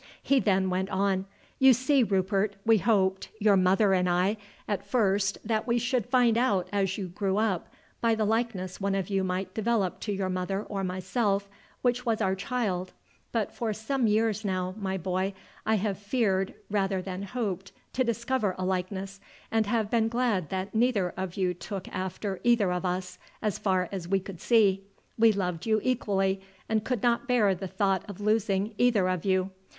[0.23, 1.25] He then went on:
[1.59, 6.39] "You see, Rupert, we hoped, your mother and I, at first that we should find
[6.39, 7.67] out as you grew up,
[8.01, 11.47] by the likeness one of you might develop to your mother or myself,
[11.83, 12.93] which was our child;
[13.31, 15.35] but for some years now, my boy,
[15.67, 19.19] I have feared rather than hoped to discover a likeness,
[19.51, 23.87] and have been glad that neither of you took after either of us, as far
[23.91, 24.81] as we could see.
[25.19, 29.51] We loved you equally, and could not bear the thought of losing either of you.